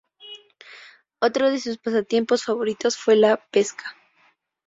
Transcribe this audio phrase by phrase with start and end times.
[1.19, 3.83] Otro de sus pasatiempos favoritos fue la pesca.